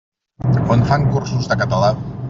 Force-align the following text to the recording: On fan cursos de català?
On 0.75 0.81
fan 0.91 1.07
cursos 1.13 1.53
de 1.53 1.61
català? 1.65 1.97